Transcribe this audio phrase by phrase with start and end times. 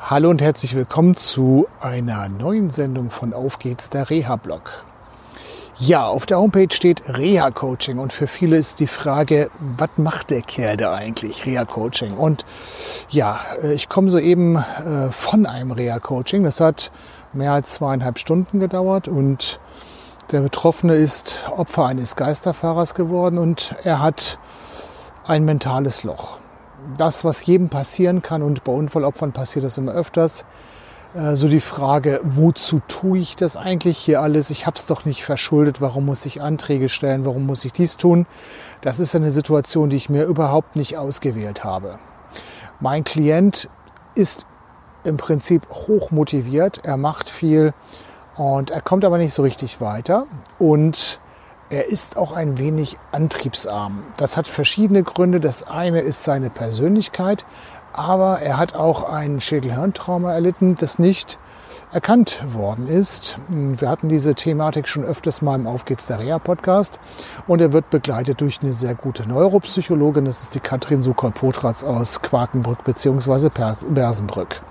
[0.00, 4.84] Hallo und herzlich willkommen zu einer neuen Sendung von Auf geht's, der Reha-Blog.
[5.76, 10.42] Ja, auf der Homepage steht Reha-Coaching und für viele ist die Frage, was macht der
[10.42, 12.16] Kerl da eigentlich, Reha-Coaching?
[12.16, 12.46] Und
[13.10, 16.44] ja, äh, ich komme soeben äh, von einem Reha-Coaching.
[16.44, 16.92] Das hat
[17.32, 19.58] mehr als zweieinhalb Stunden gedauert und
[20.30, 24.38] der Betroffene ist Opfer eines Geisterfahrers geworden und er hat
[25.26, 26.38] ein mentales Loch
[26.96, 30.44] das, was jedem passieren kann und bei Unfallopfern passiert das immer öfters.
[31.14, 34.50] Äh, so die Frage, wozu tue ich das eigentlich hier alles?
[34.50, 35.80] Ich habe es doch nicht verschuldet.
[35.80, 37.24] Warum muss ich Anträge stellen?
[37.24, 38.26] Warum muss ich dies tun?
[38.80, 41.98] Das ist eine Situation, die ich mir überhaupt nicht ausgewählt habe.
[42.80, 43.68] Mein Klient
[44.14, 44.46] ist
[45.04, 46.84] im Prinzip hoch motiviert.
[46.84, 47.72] Er macht viel
[48.36, 50.26] und er kommt aber nicht so richtig weiter.
[50.58, 51.20] Und
[51.70, 54.02] er ist auch ein wenig antriebsarm.
[54.16, 55.40] Das hat verschiedene Gründe.
[55.40, 57.44] Das eine ist seine Persönlichkeit,
[57.92, 61.38] aber er hat auch ein Schädelhirntrauma erlitten, das nicht
[61.92, 63.38] erkannt worden ist.
[63.48, 67.00] Wir hatten diese Thematik schon öfters mal im Auf geht's der Reha Podcast
[67.46, 70.26] und er wird begleitet durch eine sehr gute Neuropsychologin.
[70.26, 73.50] Das ist die Katrin Sukol-Potratz aus Quakenbrück bzw.
[73.88, 74.62] Bersenbrück.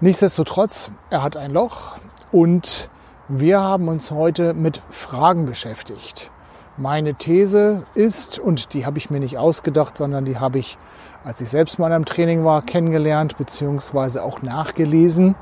[0.00, 1.96] Nichtsdestotrotz, er hat ein Loch
[2.32, 2.90] und
[3.32, 6.32] wir haben uns heute mit Fragen beschäftigt.
[6.76, 10.78] Meine These ist, und die habe ich mir nicht ausgedacht, sondern die habe ich,
[11.24, 14.18] als ich selbst mal am Training war, kennengelernt bzw.
[14.18, 15.36] auch nachgelesen,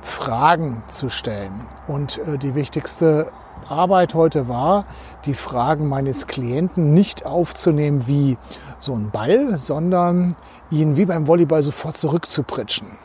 [0.00, 1.66] Fragen zu stellen.
[1.86, 3.30] Und äh, die wichtigste
[3.68, 4.86] Arbeit heute war,
[5.26, 8.38] die Fragen meines Klienten nicht aufzunehmen wie
[8.80, 10.34] so ein Ball, sondern
[10.70, 12.96] ihn wie beim Volleyball sofort zurückzupritschen.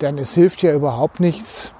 [0.00, 1.72] Denn es hilft ja überhaupt nichts,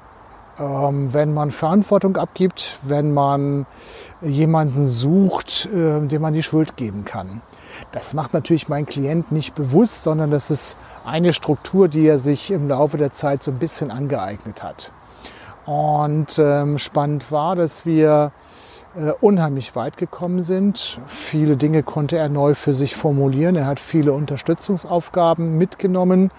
[0.58, 3.66] wenn man Verantwortung abgibt, wenn man
[4.20, 7.42] jemanden sucht, äh, dem man die Schuld geben kann.
[7.90, 12.50] Das macht natürlich mein Klient nicht bewusst, sondern das ist eine Struktur, die er sich
[12.50, 14.92] im Laufe der Zeit so ein bisschen angeeignet hat.
[15.64, 18.32] Und ähm, spannend war, dass wir
[18.94, 21.00] äh, unheimlich weit gekommen sind.
[21.06, 23.56] Viele Dinge konnte er neu für sich formulieren.
[23.56, 26.30] Er hat viele Unterstützungsaufgaben mitgenommen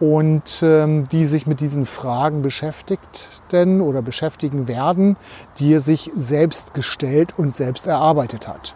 [0.00, 5.16] und ähm, die sich mit diesen Fragen beschäftigten oder beschäftigen werden,
[5.58, 8.74] die er sich selbst gestellt und selbst erarbeitet hat.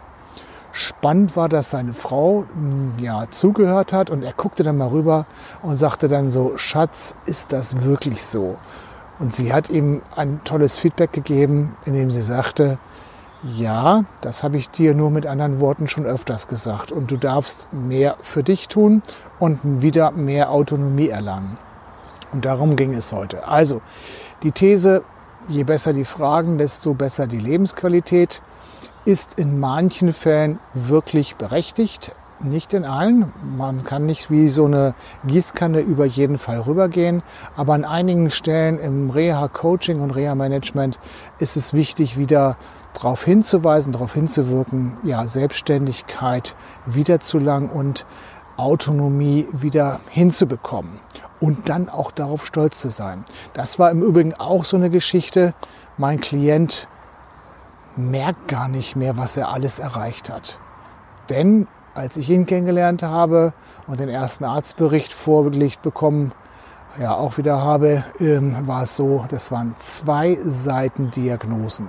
[0.71, 5.25] Spannend war, dass seine Frau hm, ja, zugehört hat und er guckte dann mal rüber
[5.63, 8.57] und sagte dann so, Schatz, ist das wirklich so?
[9.17, 12.77] Und sie hat ihm ein tolles Feedback gegeben, indem sie sagte,
[13.45, 16.91] ja, das habe ich dir nur mit anderen Worten schon öfters gesagt.
[16.91, 19.03] Und du darfst mehr für dich tun
[19.39, 21.57] und wieder mehr Autonomie erlangen.
[22.31, 23.47] Und darum ging es heute.
[23.47, 23.81] Also,
[24.41, 25.03] die These,
[25.47, 28.41] je besser die Fragen, desto besser die Lebensqualität,
[29.05, 32.15] ist in manchen Fällen wirklich berechtigt.
[32.41, 33.31] Nicht in allen.
[33.57, 34.93] Man kann nicht wie so eine
[35.25, 37.23] Gießkanne über jeden Fall rübergehen.
[37.55, 40.99] Aber an einigen Stellen im Reha-Coaching und Reha-Management
[41.39, 42.57] ist es wichtig, wieder
[42.93, 48.05] darauf hinzuweisen, darauf hinzuwirken, ja, Selbstständigkeit wiederzulangen und
[48.57, 50.99] Autonomie wieder hinzubekommen
[51.39, 53.25] und dann auch darauf stolz zu sein.
[53.53, 55.53] Das war im Übrigen auch so eine Geschichte.
[55.97, 56.87] Mein Klient
[57.95, 60.59] merkt gar nicht mehr, was er alles erreicht hat.
[61.29, 63.53] Denn als ich ihn kennengelernt habe
[63.87, 66.33] und den ersten Arztbericht vorgelegt bekommen
[66.99, 71.87] ja auch wieder habe, ähm, war es so, das waren zwei Seiten Diagnosen.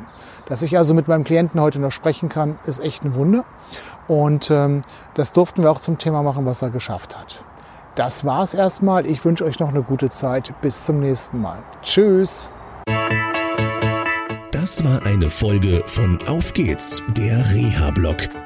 [0.49, 3.45] Dass ich also mit meinem Klienten heute noch sprechen kann, ist echt ein Wunder.
[4.09, 4.83] Und ähm,
[5.15, 7.45] das durften wir auch zum Thema machen, was er geschafft hat.
[7.97, 9.07] Das war's erstmal.
[9.07, 10.53] Ich wünsche euch noch eine gute Zeit.
[10.61, 11.59] Bis zum nächsten Mal.
[11.83, 12.51] Tschüss.
[14.53, 18.46] Das war eine Folge von Auf geht's, der Reha-Blog.